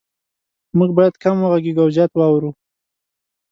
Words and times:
مونږ 0.77 0.91
باید 0.97 1.15
کم 1.23 1.35
وغږیږو 1.43 1.81
او 1.83 1.89
زیات 1.95 2.11
واورو 2.15 2.51